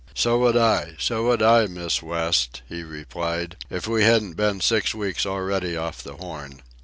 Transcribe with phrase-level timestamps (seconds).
[0.15, 4.95] "So would I, so would I, Miss West," he replied; "if we hadn't been six
[4.95, 6.63] weeks already off the Horn."